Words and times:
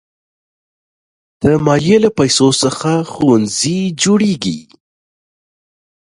د 1.41 1.43
مالیې 1.65 1.97
له 2.05 2.09
پیسو 2.17 2.47
څخه 2.63 2.91
ښوونځي 3.11 3.79
جوړېږي. 4.01 4.57